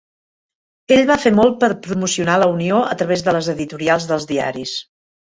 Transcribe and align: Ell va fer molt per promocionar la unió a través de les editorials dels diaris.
Ell 0.93 1.01
va 1.09 1.17
fer 1.25 1.31
molt 1.39 1.59
per 1.63 1.67
promocionar 1.87 2.37
la 2.43 2.47
unió 2.53 2.79
a 2.93 2.95
través 3.01 3.25
de 3.27 3.35
les 3.35 3.49
editorials 3.55 4.07
dels 4.13 4.27
diaris. 4.33 4.73